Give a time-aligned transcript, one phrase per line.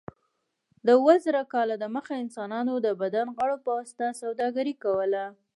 [0.85, 5.25] د اوه زره کاله دمخه انسانانو د بدن غړو په واسطه سوداګري کوله.